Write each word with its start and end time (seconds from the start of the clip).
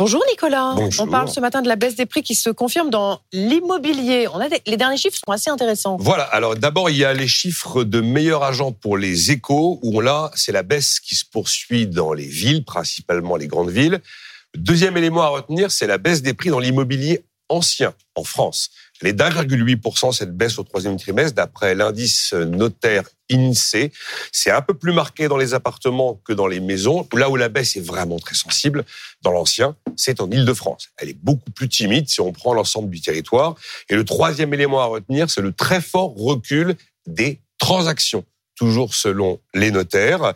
Bonjour 0.00 0.22
Nicolas. 0.30 0.72
Bonjour. 0.76 1.04
On 1.04 1.10
parle 1.10 1.28
ce 1.28 1.40
matin 1.40 1.60
de 1.60 1.68
la 1.68 1.76
baisse 1.76 1.94
des 1.94 2.06
prix 2.06 2.22
qui 2.22 2.34
se 2.34 2.48
confirme 2.48 2.88
dans 2.88 3.20
l'immobilier. 3.34 4.28
On 4.32 4.40
a 4.40 4.48
des- 4.48 4.62
les 4.66 4.78
derniers 4.78 4.96
chiffres 4.96 5.18
sont 5.22 5.30
assez 5.30 5.50
intéressants. 5.50 5.98
Voilà, 6.00 6.22
alors 6.22 6.56
d'abord, 6.56 6.88
il 6.88 6.96
y 6.96 7.04
a 7.04 7.12
les 7.12 7.28
chiffres 7.28 7.84
de 7.84 8.00
meilleurs 8.00 8.42
agents 8.42 8.72
pour 8.72 8.96
les 8.96 9.30
échos, 9.30 9.78
où 9.82 10.00
là, 10.00 10.30
c'est 10.34 10.52
la 10.52 10.62
baisse 10.62 11.00
qui 11.00 11.16
se 11.16 11.26
poursuit 11.30 11.86
dans 11.86 12.14
les 12.14 12.24
villes, 12.24 12.64
principalement 12.64 13.36
les 13.36 13.46
grandes 13.46 13.68
villes. 13.68 14.00
Le 14.54 14.60
deuxième 14.60 14.96
élément 14.96 15.20
à 15.20 15.28
retenir, 15.28 15.70
c'est 15.70 15.86
la 15.86 15.98
baisse 15.98 16.22
des 16.22 16.32
prix 16.32 16.48
dans 16.48 16.60
l'immobilier 16.60 17.22
ancien 17.50 17.92
en 18.14 18.24
France. 18.24 18.70
Est 19.02 19.14
d'1,8% 19.14 20.12
cette 20.12 20.36
baisse 20.36 20.58
au 20.58 20.62
troisième 20.62 20.98
trimestre, 20.98 21.34
d'après 21.34 21.74
l'indice 21.74 22.34
notaire 22.34 23.04
INSEE. 23.30 23.92
C'est 24.32 24.50
un 24.50 24.60
peu 24.60 24.74
plus 24.74 24.92
marqué 24.92 25.28
dans 25.28 25.38
les 25.38 25.54
appartements 25.54 26.20
que 26.24 26.32
dans 26.32 26.46
les 26.46 26.60
maisons. 26.60 27.08
Là 27.14 27.30
où 27.30 27.36
la 27.36 27.48
baisse 27.48 27.76
est 27.76 27.80
vraiment 27.80 28.18
très 28.18 28.34
sensible, 28.34 28.84
dans 29.22 29.30
l'ancien, 29.30 29.76
c'est 29.96 30.20
en 30.20 30.30
Ile-de-France. 30.30 30.88
Elle 30.98 31.10
est 31.10 31.18
beaucoup 31.22 31.50
plus 31.50 31.68
timide 31.68 32.08
si 32.08 32.20
on 32.20 32.32
prend 32.32 32.52
l'ensemble 32.52 32.90
du 32.90 33.00
territoire. 33.00 33.54
Et 33.88 33.96
le 33.96 34.04
troisième 34.04 34.52
élément 34.52 34.80
à 34.80 34.86
retenir, 34.86 35.30
c'est 35.30 35.42
le 35.42 35.52
très 35.52 35.80
fort 35.80 36.14
recul 36.14 36.76
des 37.06 37.40
transactions. 37.58 38.24
Toujours 38.54 38.94
selon 38.94 39.40
les 39.54 39.70
notaires, 39.70 40.34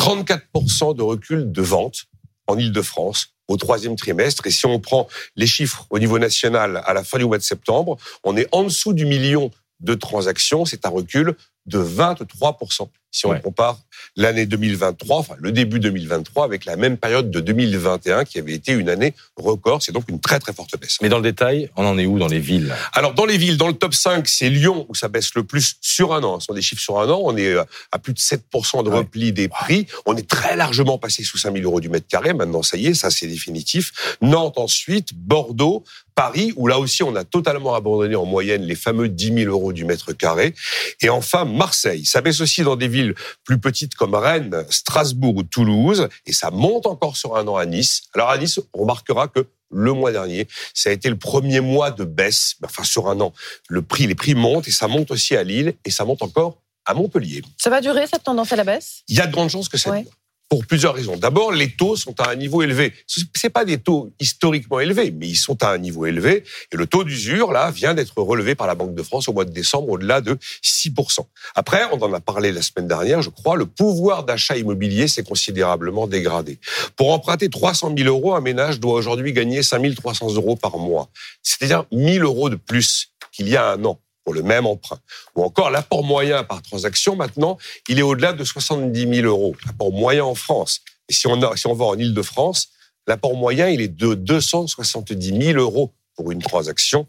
34% 0.00 0.96
de 0.96 1.02
recul 1.02 1.52
de 1.52 1.62
vente 1.62 2.06
en 2.46 2.56
Ile-de-France 2.56 3.35
au 3.48 3.56
troisième 3.56 3.96
trimestre. 3.96 4.46
Et 4.46 4.50
si 4.50 4.66
on 4.66 4.80
prend 4.80 5.08
les 5.36 5.46
chiffres 5.46 5.86
au 5.90 5.98
niveau 5.98 6.18
national 6.18 6.82
à 6.84 6.94
la 6.94 7.04
fin 7.04 7.18
du 7.18 7.24
mois 7.24 7.38
de 7.38 7.42
septembre, 7.42 7.96
on 8.24 8.36
est 8.36 8.48
en 8.52 8.64
dessous 8.64 8.92
du 8.92 9.06
million 9.06 9.50
de 9.80 9.94
transactions. 9.94 10.64
C'est 10.64 10.86
un 10.86 10.90
recul 10.90 11.36
de 11.66 11.78
23% 11.78 12.88
si 13.12 13.24
on 13.24 13.30
Ouais. 13.30 13.40
compare 13.40 13.78
l'année 14.16 14.44
2023, 14.44 15.16
enfin 15.18 15.36
le 15.38 15.50
début 15.50 15.80
2023 15.80 16.44
avec 16.44 16.66
la 16.66 16.76
même 16.76 16.98
période 16.98 17.30
de 17.30 17.40
2021 17.40 18.24
qui 18.24 18.38
avait 18.38 18.52
été 18.52 18.72
une 18.72 18.90
année 18.90 19.14
record. 19.36 19.82
C'est 19.82 19.92
donc 19.92 20.04
une 20.08 20.20
très 20.20 20.38
très 20.38 20.52
forte 20.52 20.78
baisse. 20.78 20.98
Mais 21.00 21.08
dans 21.08 21.16
le 21.16 21.22
détail, 21.22 21.70
on 21.76 21.86
en 21.86 21.96
est 21.96 22.04
où 22.04 22.18
dans 22.18 22.26
les 22.26 22.40
villes? 22.40 22.74
Alors, 22.92 23.14
dans 23.14 23.24
les 23.24 23.38
villes, 23.38 23.56
dans 23.56 23.68
le 23.68 23.72
top 23.74 23.94
5, 23.94 24.28
c'est 24.28 24.50
Lyon 24.50 24.84
où 24.90 24.94
ça 24.94 25.08
baisse 25.08 25.34
le 25.34 25.44
plus 25.44 25.76
sur 25.80 26.12
un 26.12 26.22
an. 26.24 26.40
Ce 26.40 26.46
sont 26.46 26.52
des 26.54 26.60
chiffres 26.60 26.82
sur 26.82 26.98
un 27.00 27.08
an. 27.08 27.20
On 27.24 27.36
est 27.38 27.46
euh, 27.54 27.64
à 27.90 27.98
plus 27.98 28.12
de 28.12 28.18
7% 28.18 28.82
de 28.84 28.90
Ouais. 28.90 28.98
repli 28.98 29.32
des 29.32 29.48
prix. 29.48 29.86
On 30.04 30.14
est 30.14 30.28
très 30.28 30.54
largement 30.56 30.98
passé 30.98 31.24
sous 31.24 31.38
5000 31.38 31.64
euros 31.64 31.80
du 31.80 31.88
mètre 31.88 32.06
carré. 32.08 32.34
Maintenant, 32.34 32.62
ça 32.62 32.76
y 32.76 32.88
est, 32.88 32.94
ça 32.94 33.10
c'est 33.10 33.26
définitif. 33.28 34.16
Nantes 34.20 34.58
ensuite, 34.58 35.14
Bordeaux, 35.14 35.84
Paris, 36.14 36.52
où 36.56 36.66
là 36.66 36.78
aussi 36.78 37.02
on 37.02 37.14
a 37.14 37.24
totalement 37.24 37.74
abandonné 37.74 38.14
en 38.16 38.24
moyenne 38.24 38.62
les 38.62 38.74
fameux 38.74 39.08
10 39.08 39.34
000 39.44 39.50
euros 39.50 39.72
du 39.74 39.84
mètre 39.84 40.12
carré. 40.12 40.54
Et 41.02 41.08
enfin, 41.10 41.44
Marseille. 41.56 42.04
Ça 42.06 42.20
baisse 42.20 42.40
aussi 42.40 42.62
dans 42.62 42.76
des 42.76 42.88
villes 42.88 43.14
plus 43.44 43.58
petites 43.58 43.94
comme 43.94 44.14
Rennes, 44.14 44.64
Strasbourg 44.70 45.36
ou 45.36 45.42
Toulouse. 45.42 46.08
Et 46.26 46.32
ça 46.32 46.50
monte 46.50 46.86
encore 46.86 47.16
sur 47.16 47.36
un 47.36 47.46
an 47.48 47.56
à 47.56 47.66
Nice. 47.66 48.02
Alors 48.14 48.30
à 48.30 48.38
Nice, 48.38 48.60
on 48.74 48.82
remarquera 48.82 49.28
que 49.28 49.46
le 49.70 49.92
mois 49.92 50.12
dernier, 50.12 50.46
ça 50.74 50.90
a 50.90 50.92
été 50.92 51.08
le 51.08 51.16
premier 51.18 51.60
mois 51.60 51.90
de 51.90 52.04
baisse, 52.04 52.54
enfin 52.64 52.84
sur 52.84 53.08
un 53.08 53.20
an. 53.20 53.32
Le 53.68 53.82
prix, 53.82 54.06
les 54.06 54.14
prix 54.14 54.34
montent 54.36 54.68
et 54.68 54.70
ça 54.70 54.86
monte 54.86 55.10
aussi 55.10 55.34
à 55.36 55.42
Lille 55.42 55.74
et 55.84 55.90
ça 55.90 56.04
monte 56.04 56.22
encore 56.22 56.58
à 56.84 56.94
Montpellier. 56.94 57.42
Ça 57.58 57.68
va 57.68 57.80
durer 57.80 58.06
cette 58.06 58.22
tendance 58.22 58.52
à 58.52 58.56
la 58.56 58.62
baisse? 58.62 59.02
Il 59.08 59.16
y 59.16 59.20
a 59.20 59.26
de 59.26 59.32
grandes 59.32 59.50
chances 59.50 59.68
que 59.68 59.76
ça 59.76 59.90
Ouais. 59.90 60.02
dure. 60.02 60.12
Pour 60.48 60.64
plusieurs 60.64 60.94
raisons. 60.94 61.16
D'abord, 61.16 61.50
les 61.50 61.70
taux 61.70 61.96
sont 61.96 62.20
à 62.20 62.30
un 62.30 62.36
niveau 62.36 62.62
élevé. 62.62 62.92
Ce 63.08 63.20
c'est 63.34 63.50
pas 63.50 63.64
des 63.64 63.78
taux 63.78 64.12
historiquement 64.20 64.78
élevés, 64.78 65.10
mais 65.10 65.26
ils 65.26 65.36
sont 65.36 65.60
à 65.64 65.70
un 65.70 65.78
niveau 65.78 66.06
élevé. 66.06 66.44
Et 66.72 66.76
le 66.76 66.86
taux 66.86 67.02
d'usure, 67.02 67.50
là, 67.50 67.72
vient 67.72 67.94
d'être 67.94 68.16
relevé 68.18 68.54
par 68.54 68.68
la 68.68 68.76
Banque 68.76 68.94
de 68.94 69.02
France 69.02 69.28
au 69.28 69.32
mois 69.32 69.44
de 69.44 69.50
décembre 69.50 69.88
au-delà 69.88 70.20
de 70.20 70.38
6%. 70.62 71.18
Après, 71.56 71.82
on 71.92 72.00
en 72.00 72.12
a 72.12 72.20
parlé 72.20 72.52
la 72.52 72.62
semaine 72.62 72.86
dernière, 72.86 73.22
je 73.22 73.30
crois, 73.30 73.56
le 73.56 73.66
pouvoir 73.66 74.24
d'achat 74.24 74.56
immobilier 74.56 75.08
s'est 75.08 75.24
considérablement 75.24 76.06
dégradé. 76.06 76.60
Pour 76.94 77.12
emprunter 77.12 77.48
300 77.48 77.94
000 77.96 78.08
euros, 78.08 78.34
un 78.34 78.40
ménage 78.40 78.78
doit 78.78 78.94
aujourd'hui 78.94 79.32
gagner 79.32 79.64
5 79.64 79.94
300 79.96 80.34
euros 80.34 80.54
par 80.54 80.78
mois. 80.78 81.08
C'est-à-dire 81.42 81.86
1000 81.90 82.22
euros 82.22 82.50
de 82.50 82.56
plus 82.56 83.10
qu'il 83.32 83.48
y 83.48 83.56
a 83.56 83.72
un 83.72 83.84
an 83.84 84.00
pour 84.26 84.34
le 84.34 84.42
même 84.42 84.66
emprunt. 84.66 84.98
Ou 85.36 85.44
encore, 85.44 85.70
l'apport 85.70 86.02
moyen 86.02 86.42
par 86.42 86.60
transaction, 86.60 87.14
maintenant, 87.14 87.58
il 87.88 88.00
est 88.00 88.02
au-delà 88.02 88.32
de 88.32 88.42
70 88.42 89.14
000 89.22 89.26
euros. 89.26 89.54
L'apport 89.64 89.92
moyen 89.92 90.24
en 90.24 90.34
France. 90.34 90.80
Et 91.08 91.12
si 91.12 91.28
on, 91.28 91.40
a- 91.42 91.56
si 91.56 91.68
on 91.68 91.74
va 91.74 91.84
en 91.84 91.94
Ile-de-France, 91.96 92.70
l'apport 93.06 93.36
moyen, 93.36 93.68
il 93.68 93.80
est 93.80 93.86
de 93.88 94.14
270 94.14 95.40
000 95.52 95.60
euros 95.60 95.94
pour 96.16 96.32
une 96.32 96.42
transaction. 96.42 97.06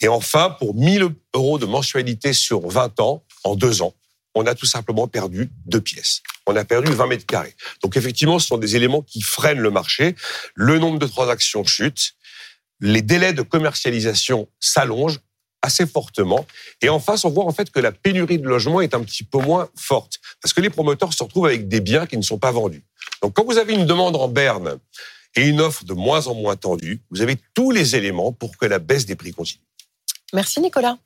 Et 0.00 0.06
enfin, 0.06 0.50
pour 0.60 0.76
1000 0.76 1.08
euros 1.34 1.58
de 1.58 1.66
mensualité 1.66 2.32
sur 2.32 2.68
20 2.68 3.00
ans, 3.00 3.24
en 3.42 3.56
deux 3.56 3.82
ans, 3.82 3.92
on 4.36 4.46
a 4.46 4.54
tout 4.54 4.66
simplement 4.66 5.08
perdu 5.08 5.50
deux 5.66 5.80
pièces. 5.80 6.22
On 6.46 6.54
a 6.54 6.64
perdu 6.64 6.92
20 6.92 7.06
mètres 7.08 7.26
carrés. 7.26 7.56
Donc 7.82 7.96
effectivement, 7.96 8.38
ce 8.38 8.46
sont 8.46 8.56
des 8.56 8.76
éléments 8.76 9.02
qui 9.02 9.20
freinent 9.20 9.58
le 9.58 9.70
marché. 9.72 10.14
Le 10.54 10.78
nombre 10.78 11.00
de 11.00 11.06
transactions 11.08 11.64
chute. 11.64 12.12
Les 12.78 13.02
délais 13.02 13.32
de 13.32 13.42
commercialisation 13.42 14.48
s'allongent 14.60 15.18
assez 15.62 15.86
fortement. 15.86 16.44
Et 16.82 16.88
en 16.88 17.00
face, 17.00 17.24
on 17.24 17.30
voit 17.30 17.44
en 17.44 17.52
fait 17.52 17.70
que 17.70 17.80
la 17.80 17.92
pénurie 17.92 18.38
de 18.38 18.46
logements 18.46 18.80
est 18.80 18.94
un 18.94 19.02
petit 19.02 19.24
peu 19.24 19.38
moins 19.38 19.68
forte. 19.76 20.18
Parce 20.42 20.52
que 20.52 20.60
les 20.60 20.70
promoteurs 20.70 21.12
se 21.12 21.22
retrouvent 21.22 21.46
avec 21.46 21.68
des 21.68 21.80
biens 21.80 22.06
qui 22.06 22.16
ne 22.16 22.22
sont 22.22 22.38
pas 22.38 22.50
vendus. 22.52 22.82
Donc 23.22 23.34
quand 23.34 23.44
vous 23.44 23.58
avez 23.58 23.72
une 23.72 23.86
demande 23.86 24.16
en 24.16 24.28
berne 24.28 24.78
et 25.36 25.46
une 25.46 25.60
offre 25.60 25.84
de 25.84 25.94
moins 25.94 26.26
en 26.26 26.34
moins 26.34 26.56
tendue, 26.56 27.00
vous 27.10 27.22
avez 27.22 27.36
tous 27.54 27.70
les 27.70 27.96
éléments 27.96 28.32
pour 28.32 28.56
que 28.56 28.66
la 28.66 28.78
baisse 28.78 29.06
des 29.06 29.16
prix 29.16 29.32
continue. 29.32 29.64
Merci 30.34 30.60
Nicolas. 30.60 30.98